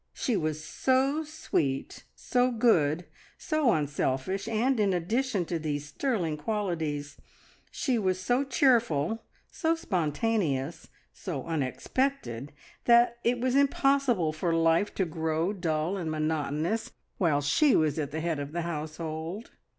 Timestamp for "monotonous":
16.09-16.91